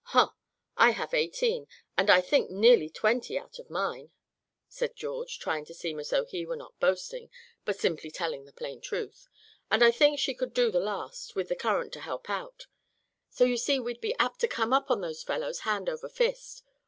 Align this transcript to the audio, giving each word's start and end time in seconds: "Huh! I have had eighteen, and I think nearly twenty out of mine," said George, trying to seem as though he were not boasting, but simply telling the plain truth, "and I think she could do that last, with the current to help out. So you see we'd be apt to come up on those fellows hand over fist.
"Huh! 0.03 0.31
I 0.77 0.93
have 0.93 1.11
had 1.11 1.19
eighteen, 1.19 1.67
and 1.95 2.09
I 2.09 2.21
think 2.21 2.49
nearly 2.49 2.89
twenty 2.89 3.37
out 3.37 3.59
of 3.59 3.69
mine," 3.69 4.09
said 4.67 4.95
George, 4.95 5.37
trying 5.37 5.63
to 5.65 5.75
seem 5.75 5.99
as 5.99 6.09
though 6.09 6.25
he 6.25 6.43
were 6.43 6.55
not 6.55 6.79
boasting, 6.79 7.29
but 7.65 7.77
simply 7.79 8.09
telling 8.09 8.45
the 8.45 8.51
plain 8.51 8.81
truth, 8.81 9.27
"and 9.69 9.83
I 9.83 9.91
think 9.91 10.17
she 10.17 10.33
could 10.33 10.55
do 10.55 10.71
that 10.71 10.79
last, 10.79 11.35
with 11.35 11.49
the 11.49 11.55
current 11.55 11.93
to 11.93 11.99
help 11.99 12.31
out. 12.31 12.65
So 13.29 13.43
you 13.43 13.57
see 13.57 13.79
we'd 13.79 14.01
be 14.01 14.17
apt 14.17 14.39
to 14.39 14.47
come 14.47 14.73
up 14.73 14.89
on 14.89 15.01
those 15.01 15.21
fellows 15.21 15.59
hand 15.59 15.87
over 15.87 16.09
fist. 16.09 16.63